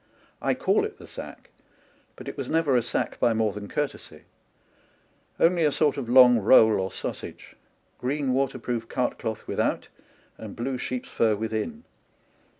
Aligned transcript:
I 0.41 0.55
call 0.55 0.83
it" 0.83 0.97
the 0.97 1.05
sack," 1.05 1.51
but 2.15 2.27
it 2.27 2.35
was 2.35 2.49
never 2.49 2.75
a 2.75 2.81
sack 2.81 3.19
by 3.19 3.35
more 3.35 3.53
than 3.53 3.67
courtesy: 3.67 4.23
only 5.39 5.63
a 5.63 5.71
sort 5.71 5.95
of 5.95 6.09
long 6.09 6.39
roll 6.39 6.79
or 6.79 6.91
sausage, 6.91 7.55
green 7.99 8.33
waterproof 8.33 8.87
cart 8.87 9.19
cloth 9.19 9.45
without 9.47 9.89
and 10.39 10.55
blue 10.55 10.79
sheep's 10.79 11.09
fur 11.09 11.35
within. 11.35 11.83